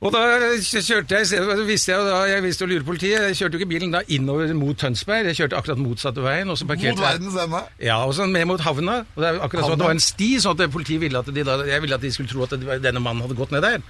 [0.00, 0.20] Og da
[0.64, 3.68] kjørte jeg, så visste jeg, da, jeg visste å lure politiet, jeg kjørte jo ikke
[3.74, 7.18] bilen da innover mot Tønsberg, jeg kjørte akkurat motsatte veien, og så parkerte Mot jeg-
[7.20, 7.60] verdens ende.
[7.84, 8.94] Ja, og sånn med mot havna.
[9.12, 11.28] Og det er akkurat sånn at det var en sti, sånn at politiet ville at
[11.28, 13.60] de, da, jeg ville at de skulle tro at det, denne mannen hadde gått ned
[13.62, 13.82] der.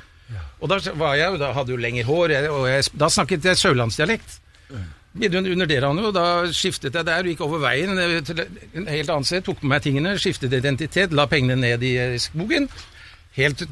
[0.61, 3.63] Og da var jeg da hadde jo lenger hår, jeg, og jeg, da snakket jeg
[3.63, 4.41] sørlandsdialekt.
[5.15, 7.95] Begynte å underdere han jo, og da skiftet jeg der, gikk over veien
[8.27, 8.43] til
[8.79, 12.19] en helt annen sted, tok på meg tingene, skiftet identitet, la pengene ned i eh,
[12.19, 12.69] skogen.
[13.37, 13.63] Helt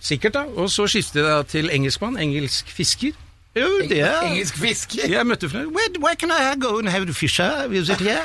[0.00, 0.44] sikkert, da.
[0.56, 3.12] Og så skiftet jeg til engelskmann, engelsk fisker.
[3.56, 5.08] Jo, det er Engelsk fisker.
[5.08, 7.40] jeg møtte flere where, where can I go and have the fish?
[7.68, 8.22] Visit Is it here?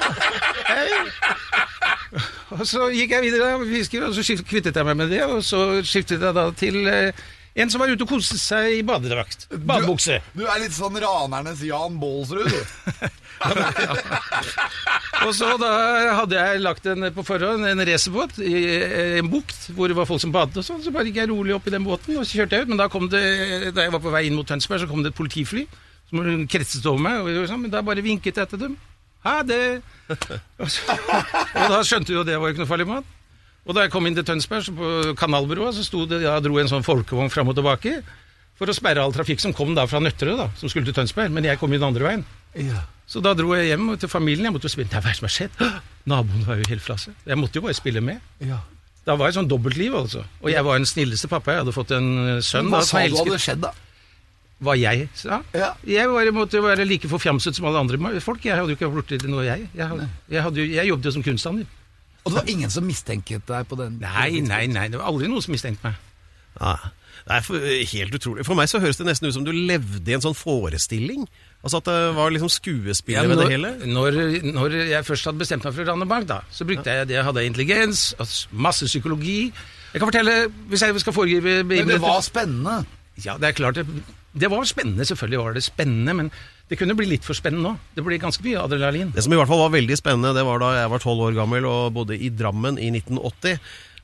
[2.50, 5.24] og så gikk jeg videre og fisker, og så skiftet, kvittet jeg meg med det,
[5.26, 8.84] og så skiftet jeg da til eh, en som var ute og koste seg i
[8.86, 9.46] badedrakt.
[9.54, 10.20] Badebukse.
[10.34, 12.62] Du er litt sånn ranernes Jan Baalsrud, du.
[15.24, 15.70] Og så da
[16.18, 20.08] hadde jeg lagt en på forhånd, en racerbåt i eh, en bukt hvor det var
[20.10, 22.26] folk som badet og sånn, så bare gikk jeg rolig opp i den båten, og
[22.28, 22.74] så kjørte jeg ut.
[22.74, 23.24] Men da kom det,
[23.76, 25.68] da jeg var på vei inn mot Tønsberg, så kom det et politifly
[26.10, 28.78] som kretset over meg, og, sånn, men da bare vinket jeg til dem.
[29.24, 29.64] Ha det!
[30.60, 33.08] Og, så, og da skjønte du jo det var ikke noe farlig mat.
[33.64, 36.58] Og da jeg kom inn til Tønsberg, så på kanalbyrået, så sto det, ja, dro
[36.60, 38.02] en sånn folkevogn fram og tilbake
[38.60, 41.32] for å sperre all trafikk som kom da fra Nøtterøy, da, som skulle til Tønsberg.
[41.34, 42.26] Men jeg kom inn den andre veien.
[43.10, 44.48] Så da dro jeg hjem til familien.
[44.48, 45.64] Jeg måtte jo spille Nei, hva er det som har skjedd?
[46.12, 47.16] Naboen var jo helt fra seg.
[47.28, 48.22] Jeg måtte jo bare spille med.
[49.04, 50.24] Da var jeg sånn dobbeltliv, altså.
[50.44, 51.56] Og jeg var den snilleste pappa.
[51.56, 52.70] Jeg hadde fått en eh, sønn.
[52.72, 53.74] Hva da, sa du hadde skjedd, da?
[54.64, 55.42] Hva jeg sa?
[55.52, 55.74] Ja.
[55.88, 58.46] Jeg var, måtte jo være like forfjamset som alle andre folk.
[58.48, 59.68] Jeg hadde jo ikke blitt noe, jeg.
[59.76, 61.68] Jeg, hadde, jeg, hadde jo, jeg jobbet jo som kunsthandler.
[62.24, 64.00] Og det var ingen som mistenket deg på den?
[64.02, 64.88] Nei, nei, nei.
[64.92, 65.98] Det var aldri noen som mistenkte meg.
[66.60, 66.78] Ja,
[67.24, 68.46] det er for, helt utrolig.
[68.48, 71.28] For meg så høres det nesten ut som du levde i en sånn forestilling.
[71.64, 73.72] Altså at det var liksom skuespiller ved det hele.
[73.88, 74.20] Når,
[74.56, 77.18] når jeg først hadde bestemt meg for å rane bank, da, så brukte jeg det.
[77.18, 79.38] Jeg hadde intelligens, altså masse psykologi.
[79.94, 80.36] Jeg kan fortelle,
[80.72, 82.82] hvis jeg skal foregripe Men det var spennende.
[83.24, 83.86] Ja, det er klart det,
[84.34, 86.32] det var spennende, selvfølgelig var det spennende, men
[86.72, 87.94] det kunne bli litt for spennende nå.
[87.96, 89.12] Det blir ganske mye adrenalin.
[89.16, 91.36] Det som i hvert fall var veldig spennende, det var da jeg var tolv år
[91.38, 93.60] gammel og bodde i Drammen i 1980.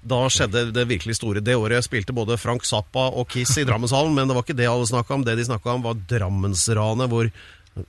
[0.10, 1.44] Da skjedde det virkelig store.
[1.44, 4.70] Det året spilte både Frank Zappa og Kiss i Drammenshallen, men det var ikke det
[4.72, 5.26] alle snakka om.
[5.28, 7.32] Det de snakka om, var Drammensranet, hvor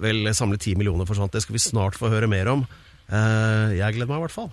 [0.03, 1.35] vel samlet ti millioner forsvant.
[1.35, 2.67] Det skal vi snart få høre mer om.
[3.11, 4.51] Eh, jeg gleder meg i hvert fall.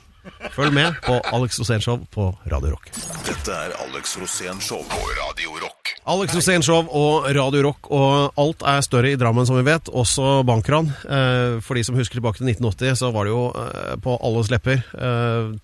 [0.53, 2.91] Følg med på Alex Rosén Show på Radio Rock.
[3.25, 5.76] Dette er Alex Rosén Show på Radio Rock.
[6.07, 9.89] Alex Rosénshow og Radio Rock, og alt er større i Drammen, som vi vet.
[9.91, 10.87] Også bankran.
[11.03, 14.47] Eh, for de som husker tilbake til 1980, så var det jo eh, på alles
[14.53, 14.85] lepper.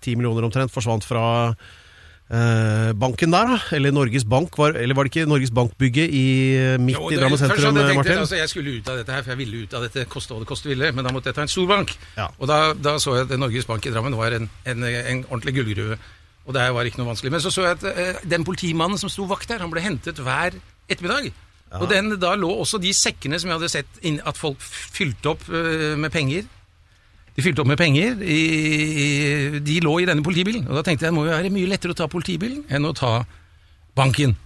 [0.04, 1.24] Ti millioner omtrent forsvant fra
[2.28, 3.58] eh, banken der, da.
[3.78, 6.24] Eller Norges Bank, var, eller var det ikke Norges Bank-bygget i,
[6.76, 8.20] midt Jo, i det- Drammen først sentrum, jeg tenkt, Martin?
[8.26, 10.42] Altså, jeg skulle ut av dette her, for jeg ville ut av dette, koste hva
[10.44, 11.96] det koste ville, men da måtte jeg ta en stor bank.
[12.18, 12.28] Ja.
[12.38, 15.56] Og da, da så jeg at Norges Bank i Drammen var en, en, en ordentlig
[15.62, 15.96] gullgruve.
[16.44, 17.32] Og det var ikke noe vanskelig.
[17.32, 20.20] Men så så jeg at eh, den politimannen som sto vakt der, han ble hentet
[20.20, 20.56] hver
[20.88, 21.32] ettermiddag.
[21.80, 25.32] Og den, da lå også de sekkene som jeg hadde sett inn, at folk fylte
[25.32, 26.44] opp eh, med penger.
[27.34, 28.20] De fylte opp med penger.
[28.22, 28.40] I,
[29.04, 29.08] i,
[29.64, 30.68] de lå i denne politibilen.
[30.68, 32.94] Og da tenkte jeg det må jo være mye lettere å ta politibilen enn å
[32.94, 33.16] ta
[33.98, 34.36] banken.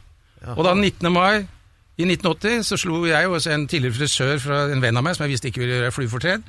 [0.54, 1.10] Og da 19.
[1.12, 1.42] mai
[1.98, 5.26] i 1980 så slo jeg og en tidligere frisør fra en venn av meg, som
[5.26, 6.46] jeg visste ikke ville gjøre flyfortred.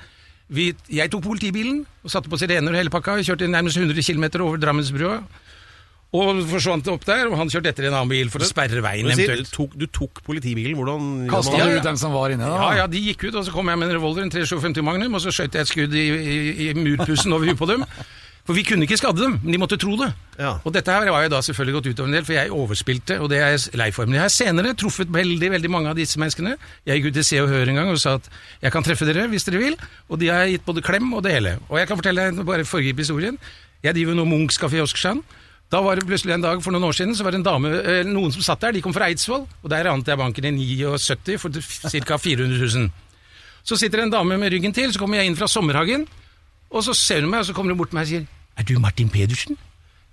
[0.49, 3.19] Vi, jeg tok politibilen og satte på sirener og hele pakka.
[3.19, 5.19] Vi kjørte nærmest 100 km over Drammensbrua.
[6.09, 9.05] Og forsvant opp der, og han kjørte etter en annen bil for å sperre veien
[9.05, 9.51] Du, du, eventuelt.
[9.53, 12.55] tok, du tok politibilen, hvordan Kasta du ut dem som var inne, da?
[12.63, 15.19] Ja, ja, de gikk ut, og så kom jeg med en revolver, en 357 Magnum,
[15.19, 17.85] og så skjøt jeg et skudd i, i, i murpussen over huet på dem.
[18.49, 20.07] For vi kunne ikke skade dem, men de måtte tro det.
[20.39, 20.55] Ja.
[20.65, 23.27] Og dette her var jo da selvfølgelig gått utover en del, for jeg overspilte, og
[23.29, 24.09] det er jeg lei for.
[24.09, 26.55] Men jeg har senere truffet veldig veldig mange av disse menneskene.
[26.89, 28.29] Jeg gikk ut til Se og Hør en gang og sa at
[28.63, 29.75] jeg kan treffe dere hvis dere vil,
[30.09, 31.51] og de har gitt både klem og det hele.
[31.67, 33.37] Og jeg kan fortelle deg, bare foregripe historien.
[33.85, 35.21] Jeg driver nå Munchs kafé i Oskersand.
[35.69, 37.75] Da var det plutselig en dag for noen år siden, så var det en dame,
[37.83, 40.55] eh, noen som satt der, de kom fra Eidsvoll, og der ante jeg banken i
[40.57, 42.17] 79 for ca.
[42.17, 42.89] 400 000.
[43.61, 46.07] Så sitter det en dame med ryggen til, så kommer jeg inn fra Sommerhagen,
[46.73, 48.27] og så ser hun meg, og så kommer hun bort til meg og sier
[48.59, 49.57] Er du Martin Pedersen?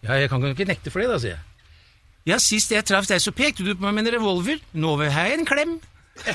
[0.07, 1.43] Ja, jeg kan ikke nekte for det, da, sier jeg.
[2.27, 4.59] Ja, sist jeg traff deg, så pekte du på meg med en revolver.
[4.75, 5.77] Nå vil jeg en klem.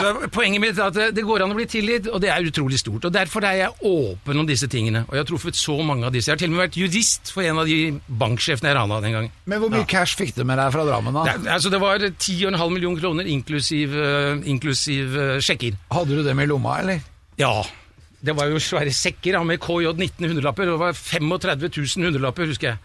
[0.00, 2.78] Så Poenget mitt er at det går an å bli tilgitt, og det er utrolig
[2.80, 3.04] stort.
[3.04, 5.02] og Derfor er jeg åpen om disse tingene.
[5.08, 6.30] Og jeg har truffet så mange av disse.
[6.30, 7.76] Jeg har til og med vært jurist for en av de
[8.22, 9.28] banksjefene jeg rana den gang.
[9.50, 11.26] Men hvor mye cash fikk du med deg fra Drammen, da?
[11.28, 15.76] Det, altså det var 10,5 millioner kroner inklusiv, eh, inklusiv eh, sjekker.
[15.92, 17.04] Hadde du dem i lomma, eller?
[17.40, 17.58] Ja.
[18.20, 22.46] Det var jo svære sekker med KJ 19 hundrelapper, og det var 35 000 hundrelapper,
[22.50, 22.78] husker jeg.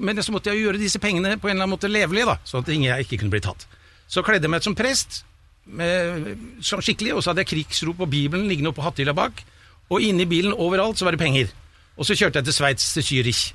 [0.00, 2.62] Men så måtte jeg gjøre disse pengene på en eller annen måte levelige, da, sånn
[2.64, 3.66] at ingen- jeg ikke kunne bli tatt.
[4.10, 5.22] Så kledde jeg meg ut som prest,
[5.66, 9.44] med, som skikkelig, og så hadde jeg krigsrop og Bibelen liggende oppå hattehylla bak.
[9.90, 11.48] Og inni bilen overalt så var det penger.
[11.96, 13.52] Og så kjørte jeg til Sveits, til Zürich.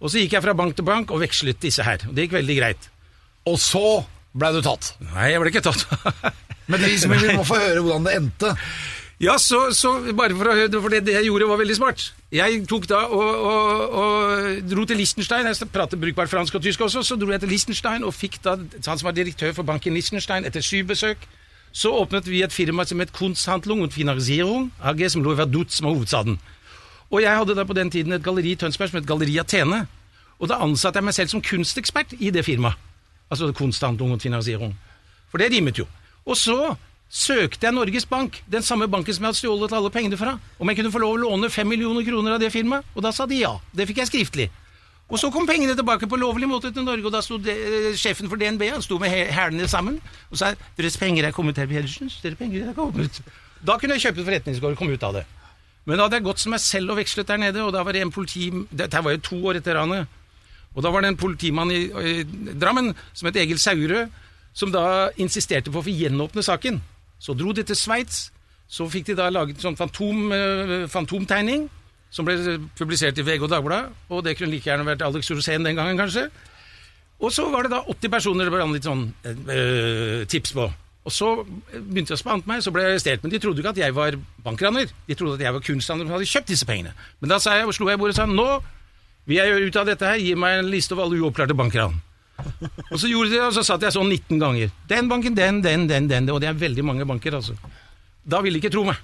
[0.00, 1.98] Og så gikk jeg fra bank til bank og vekslet disse her.
[2.08, 2.88] og Det gikk veldig greit.
[3.46, 4.94] Og så ble du tatt.
[5.00, 5.86] Nei, jeg ble ikke tatt.
[6.70, 8.54] Men vi må få høre hvordan det endte.
[9.22, 12.08] Ja, så, så bare for å høre, for det, det jeg gjorde var veldig smart.
[12.34, 16.82] Jeg tok da og, og, og dro til Liechtenstein, jeg prater brukbart fransk og tysk
[16.82, 19.94] også, så dro jeg til Liechtenstein og fikk da, han som var direktør for banken
[19.94, 21.22] Liechtenstein, etter syv besøk,
[21.74, 25.70] så åpnet vi et firma som het Kunsthandlung und Finansierung, AG, som lå i Verdut,
[25.74, 26.38] som var hovedstaden.
[27.10, 29.84] Og jeg hadde da på den tiden et galleri i Tønsberg som het Galleri Athene,
[30.38, 32.78] og da ansatte jeg meg selv som kunstekspert i det firmaet.
[33.30, 34.74] Altså Kunsthandlung und Finansierung.
[35.30, 35.86] For det rimet jo.
[36.26, 36.74] Og så
[37.10, 40.68] søkte jeg Norges Bank, den samme banken som jeg hadde stjålet alle pengene fra, om
[40.70, 43.26] jeg kunne få lov å låne fem millioner kroner av det firmaet, og da sa
[43.30, 43.52] de ja.
[43.72, 44.48] Det fikk jeg skriftlig.
[45.12, 48.26] Og så kom pengene tilbake på lovlig måte til Norge, og da sto eh, sjefen
[48.30, 51.66] for DNB han sto med hæ- hælene sammen og sa 'Deres penger er kommet, herr
[51.66, 52.10] Pedersen.
[52.22, 53.20] Deres penger er kommet'.
[53.64, 55.26] Da kunne jeg kjøpe forretningsgård og komme ut av det.
[55.84, 57.92] Men da hadde jeg gått som meg selv og vekslet der nede, og da var
[57.92, 60.08] det en politi Dette var jo to år etter ranet.
[60.74, 62.24] Og da var det en politimann i, i
[62.56, 64.08] Drammen som het Egil Saurød,
[64.54, 66.80] som da insisterte på å få gjenåpne saken.
[67.24, 68.28] Så dro de til Sveits.
[68.68, 71.68] Så fikk de da laget en sånn fantom, eh, fantomtegning,
[72.10, 73.92] som ble publisert i VG og Dagbladet.
[74.10, 76.28] Og det kunne like gjerne vært Alex Rosén den gangen, kanskje.
[77.20, 80.66] Og så var det da 80 personer det ble litt sånn eh, tips på.
[81.04, 83.22] Og så begynte de å spante meg, så ble jeg arrestert.
[83.22, 84.88] Men de trodde ikke at jeg var bankraner.
[85.06, 86.94] De trodde at jeg var kunsthandler som hadde kjøpt disse pengene.
[87.20, 88.48] Men da sa jeg, slo jeg i bordet og sa nå
[89.28, 91.96] vil jeg gjøre ut av dette her, gi meg en liste over alle uoppklarte bankran.
[92.90, 94.72] Og så gjorde de det, og så satt jeg sånn 19 ganger.
[94.90, 96.30] Den banken, den, den, den, den.
[96.34, 97.56] Og det er veldig mange banker, altså.
[98.24, 98.98] Da ville de ikke tro meg.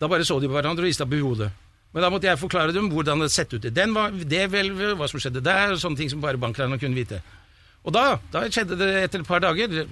[0.00, 1.50] Da bare så de på hverandre og rista på hodet.
[1.94, 3.70] Men da måtte jeg forklare dem hvordan det sett ut.
[3.72, 6.98] Den var, det hvelvet, hva som skjedde der, og sånne ting som bare bankerne kunne
[6.98, 7.22] vite.
[7.86, 9.86] Og da, da skjedde det etter et par dager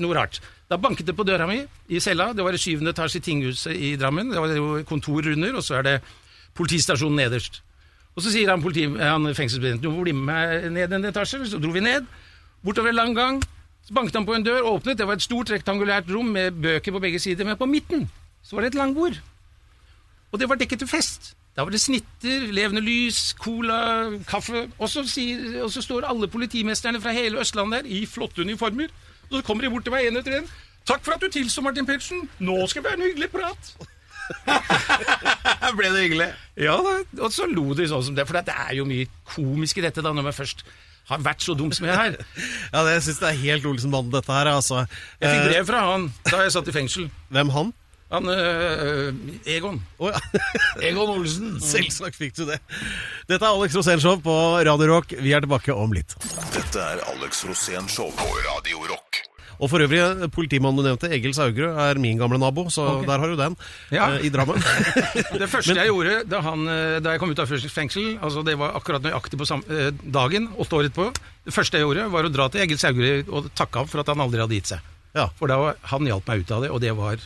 [0.00, 0.40] noe rart.
[0.70, 1.60] Da banket det på døra mi
[1.92, 2.32] i cella.
[2.34, 4.32] Det var i syvende etasje i tinghuset i Drammen.
[4.32, 5.96] Det var kontor under, og så er det
[6.56, 7.60] politistasjonen nederst.
[8.16, 11.42] Og så sier han, politi, han fengselsbetjenten du bli med meg ned en etasje.
[11.50, 12.06] Så dro vi ned,
[12.64, 13.40] bortover en lang gang.
[13.86, 14.98] Så banket han på en dør, åpnet.
[14.98, 18.08] Det var et stort rektangulært rom med bøker på begge sider, men på midten
[18.42, 19.20] så var det et langbord.
[20.32, 21.34] Og det var dekket til fest.
[21.56, 23.78] Da var det snitter, levende lys, cola,
[24.28, 24.66] kaffe.
[24.78, 28.92] Og så, sier, og så står alle politimesterne fra hele Østlandet der i flotte uniformer.
[29.30, 30.50] Og så kommer de bort til meg én etter en.
[30.86, 32.28] Takk for at du tilsto, Martin Pedersen.
[32.38, 33.72] Nå skal vi ha en hyggelig prat.
[35.76, 36.28] Ble det hyggelig?
[36.62, 36.92] Ja, da,
[37.26, 40.04] og så lo de sånn som det, for det er jo mye komisk i dette
[40.04, 40.62] da, når man først
[41.10, 42.16] har vært så dum som jeg er.
[42.74, 44.48] Ja, det syns jeg er helt Olsenbanden, dette her.
[44.54, 44.84] Altså.
[45.20, 47.10] Jeg fikk Eh, brev fra han da jeg satt i fengsel.
[47.34, 47.74] Hvem han?
[48.14, 49.14] Han øh,
[49.50, 49.80] Egon.
[49.98, 50.42] Oh, ja.
[50.88, 51.56] Egon Olsen.
[51.62, 52.60] Selvsagt fikk du det.
[53.30, 54.34] Dette er Alex Rosén Show på
[54.66, 55.14] Radio Rock.
[55.18, 56.14] Vi er tilbake om litt.
[56.54, 59.22] Dette er Alex Rosén Show på Radio Rock.
[59.60, 63.32] Og for øvrig, politimannen du nevnte, Egil Saugerud, er min gamle nabo, så der har
[63.32, 63.56] du den.
[63.94, 64.10] Ja.
[64.16, 64.60] eh, I Drammen.
[65.40, 68.56] Det første jeg gjorde da, han, øh, da jeg kom ut av fengsel, altså det
[68.60, 69.48] var akkurat nøyaktig på
[70.12, 71.08] dagen, åtte år etterpå,
[71.46, 74.10] det første jeg gjorde var å dra til Egil Saugerud og takke ham for at
[74.12, 74.92] han aldri hadde gitt seg.
[75.16, 75.28] ja.
[75.38, 77.22] For da han hjalp meg ut av det, og det var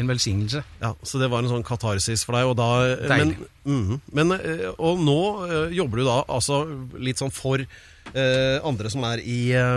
[0.00, 0.62] en velsignelse.
[0.80, 2.48] Ja, Så det var en sånn katarsis for deg.
[2.50, 2.68] Og, da,
[3.10, 4.00] men, mhm.
[4.16, 6.62] men, eh, og nå eh, jobber du da altså
[6.98, 7.64] litt sånn for
[8.14, 9.76] eh, andre som er i eh,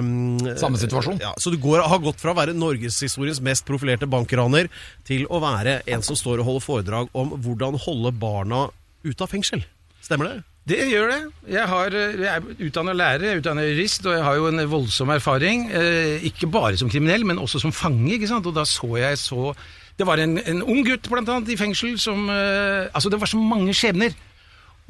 [0.61, 1.19] Samme situasjon.
[1.23, 4.71] Ja, så du går, har gått fra å være norgeshistoriens mest profilerte bankraner
[5.07, 8.65] til å være en som står og holder foredrag om hvordan holde barna
[9.03, 9.63] ute av fengsel.
[10.03, 10.41] Stemmer det?
[10.63, 11.21] Det gjør det.
[11.51, 14.45] Jeg, har, eh, jeg er utdannet lærer, jeg er utdannet jurist, og jeg har jo
[14.47, 15.65] en voldsom erfaring.
[15.75, 18.13] Eh, ikke bare som kriminell, men også som fange.
[18.15, 18.47] ikke sant?
[18.47, 19.53] Og da så jeg så
[19.93, 23.29] Det var en, en ung gutt blant annet i fengsel som eh, Altså, det var
[23.29, 24.15] så mange skjebner.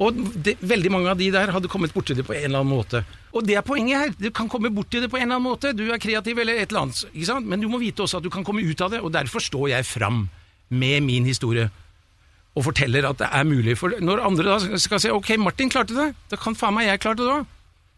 [0.02, 2.72] Og det, veldig mange av de der hadde kommet borti det på en eller annen
[2.72, 3.04] måte.
[3.34, 4.14] Og det er poenget her.
[4.18, 5.70] Du kan komme borti det på en eller annen måte.
[5.76, 7.04] Du er kreativ eller et eller annet.
[7.12, 7.46] ikke sant?
[7.46, 9.70] Men du må vite også at du kan komme ut av det, og derfor står
[9.76, 10.26] jeg fram
[10.74, 11.70] med min historie
[12.54, 13.74] og forteller at det er mulig.
[13.78, 17.02] For når andre da skal si ok, Martin klarte det, da kan faen meg jeg
[17.02, 17.50] klarte det òg.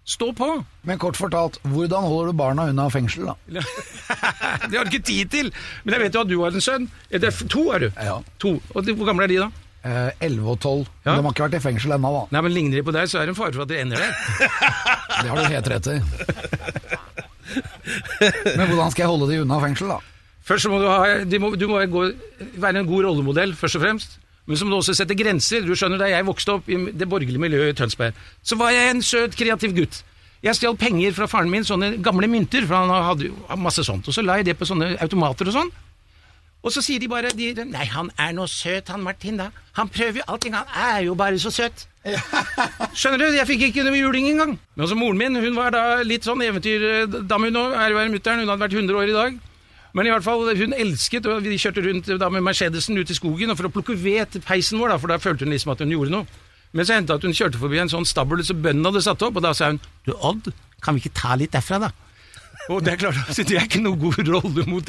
[0.07, 0.47] Stå på!
[0.87, 3.35] Men kort fortalt, hvordan holder du barna unna fengsel, da?
[4.71, 5.51] det har du ikke tid til!
[5.83, 6.87] Men jeg vet jo at du har en sønn.
[7.51, 7.89] To, er du?
[7.99, 8.21] Ja.
[8.45, 8.53] To.
[8.71, 9.66] Og Hvor gamle er de, da?
[9.87, 10.87] Eh, 11 og 12.
[11.05, 11.15] Ja.
[11.15, 12.23] De har ikke vært i fengsel ennå, da.
[12.35, 14.03] Nei, men Ligner de på deg, så er det en fare for at de ender
[14.03, 14.13] der.
[15.23, 15.97] Det har du helt rett i.
[18.59, 20.01] Men hvordan skal jeg holde de unna fengsel, da?
[20.47, 22.03] Først så må du, ha, de må, du må gå,
[22.63, 24.19] være en god rollemodell, først og fremst.
[24.47, 25.65] Men så må du også sette grenser.
[25.67, 28.93] Du skjønner, Da jeg vokste opp i det borgerlige miljøet i Tønsberg, så var jeg
[28.93, 30.03] en søt, kreativ gutt.
[30.45, 34.07] Jeg stjal penger fra faren min, sånne gamle mynter, for han hadde masse sånt.
[34.07, 35.73] Og så la jeg det på sånne automater og sånn.
[36.67, 39.53] Og så sier de bare de, Nei, han er nå søt, han Martin, da.
[39.79, 41.87] Han prøver jo allting, han er jo bare så søt.
[42.97, 44.57] Skjønner du, jeg fikk ikke noe juling engang.
[44.75, 47.77] Men altså, moren min hun var da litt sånn eventyrdame, hun òg.
[47.79, 49.39] Ære være mutter'n, hun hadde vært 100 år i dag.
[49.97, 53.17] Men i hvert fall, hun elsket, og vi kjørte rundt da med Mercedesen ut i
[53.17, 55.73] skogen og for å plukke ved til peisen vår, da, for da følte hun liksom
[55.73, 56.43] at hun gjorde noe.
[56.77, 59.23] Men så hendte det at hun kjørte forbi en sånn stabel som bøndene hadde satt
[59.25, 60.51] opp, og da sa hun Du Odd,
[60.85, 61.91] kan vi ikke ta litt derfra, da?
[62.69, 64.19] Og det er klart, altså, det er ikke noe god.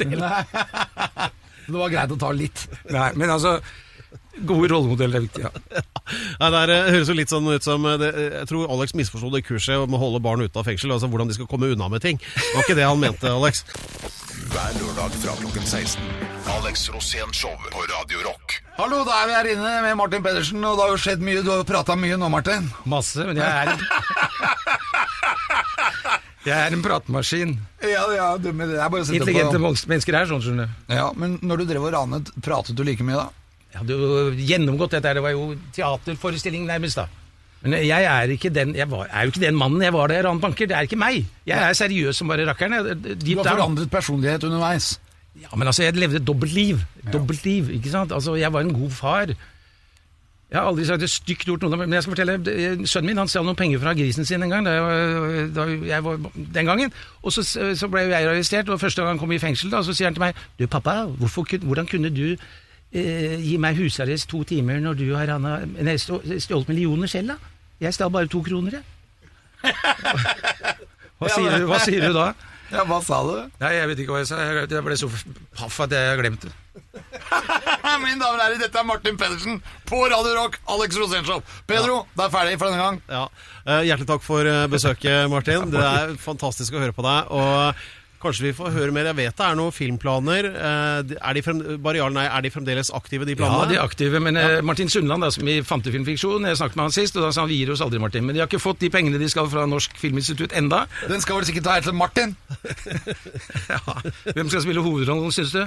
[0.02, 1.37] Det
[1.76, 2.64] var greit å ta litt.
[2.88, 3.58] Nei, men altså
[4.46, 5.50] Gode rollemodeller er viktig, ja.
[6.40, 8.94] Nei, det er, det høres jo litt sånn ut som eh, det, Jeg tror Alex
[8.96, 10.94] misforsto det kurset om å holde barn ute av fengsel.
[10.94, 12.20] Altså hvordan de skal komme unna med ting.
[12.22, 13.64] Det var ikke det han mente, Alex.
[14.48, 16.06] Hver lørdag fra klokken 16.
[16.54, 18.60] Alex Rosén Show på Radio Rock.
[18.78, 21.42] Hallo, da er vi her inne med Martin Pedersen, og det har jo skjedd mye.
[21.42, 22.70] Du har jo prata mye nå, Martin.
[22.88, 23.74] Masse, men jeg er
[26.48, 27.52] Jeg er en pratemaskin.
[27.84, 29.72] Ja, ja, du, men det er bare å sette Intelligente på.
[29.92, 30.94] mennesker er sånn, skjønner du.
[30.96, 33.28] Ja, Men når du drev og ranet, pratet du like mye da?
[33.68, 37.08] Jeg hadde jo gjennomgått dette, det var jo teaterforestilling nærmest da.
[37.64, 40.16] Men jeg er, ikke den, jeg var, er jo ikke den mannen jeg var da
[40.18, 40.68] jeg ranet banker.
[40.70, 41.24] Det er ikke meg.
[41.48, 42.92] Jeg er seriøs som bare rakkeren.
[43.02, 44.92] Du har forandret personlighet underveis.
[45.38, 46.80] Ja, men altså, jeg levde et dobbeltliv.
[47.12, 48.14] Dobbeltliv, ikke sant?
[48.14, 49.34] Altså, jeg var en god far.
[50.48, 53.18] Jeg har aldri sagt et stygt ord til noen, men jeg skal fortelle, sønnen min
[53.20, 56.22] han stjal noen penger fra grisen sin en gang, da jeg var, da jeg var
[56.56, 59.68] den gangen, og så, så ble jeg arrestert, og første gang han kom i fengsel,
[59.74, 63.76] da, så sier han til meg, du pappa, hvorfor, hvordan kunne du eh, gi meg
[63.76, 67.38] husarrest to timer når du har Anna, nei, stjålet millioner selv da?
[67.84, 68.86] Jeg stjal bare to kroner, jeg.
[71.18, 72.28] Hva sier, du, hva sier du da?
[72.70, 73.32] Ja, hva sa du?
[73.58, 74.38] Nei, jeg vet ikke hva jeg sa.
[74.44, 75.08] Jeg jeg ble så
[75.56, 76.82] paff at jeg glemte det.
[78.04, 81.42] Mine damer og herrer, dette er Martin Pedersen på Radio Rock, Alex Rosenshov.
[81.68, 83.00] Pedro, det er ferdig for denne gang.
[83.10, 83.24] Ja.
[83.66, 85.70] Eh, Hjertelig takk for eh, besøket, Martin.
[85.74, 87.32] Det er fantastisk å høre på deg.
[87.34, 87.86] Og
[88.22, 89.08] kanskje vi får høre mer.
[89.10, 90.48] Jeg vet det er noen filmplaner.
[90.50, 93.64] Eh, Er de, frem, Barial, nei, er de fremdeles aktive, de planene?
[93.64, 94.60] Ja, de er aktive, men ja.
[94.66, 97.50] Martin Sundland, da, som i Fantefilmfiksjon, jeg snakket med han sist, og da sa han
[97.52, 98.26] vi gir oss aldri, Martin.
[98.26, 100.84] Men de har ikke fått de pengene de skal fra Norsk Filminstitutt enda.
[101.10, 102.36] Den skal vel sikkert ta helt til Martin.
[103.68, 103.78] Ja.
[104.32, 105.60] Hvem skal spille hovedrollen, syns du?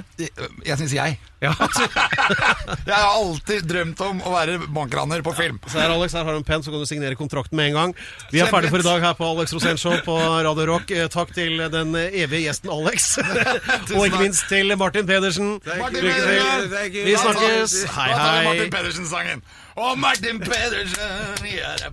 [0.66, 1.18] Jeg syns jeg.
[1.42, 1.52] Ja,
[2.88, 5.58] Jeg har alltid drømt om å være bankraner på film.
[5.70, 7.76] Så her, Alex, her har du en penn, så kan du signere kontrakten med en
[7.78, 7.94] gang.
[8.32, 10.90] Vi er ferdige for i dag her på Alex Rosén Show på Radio Rock.
[10.94, 13.08] Eh, Takk til den eh, evige gjesten Alex.
[13.96, 15.56] Og ikke minst til Martin Pedersen.
[15.78, 16.28] Martin Lykke til.
[16.28, 17.06] Pedersen!
[17.06, 17.76] Vi snakkes.
[17.96, 18.44] Hei, hei.
[18.50, 19.42] Martin Pedersen-sangen.
[19.76, 21.88] Og Martin Pedersen er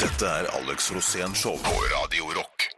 [0.00, 2.75] Dette er Alex Rosén Show på Radio Rock.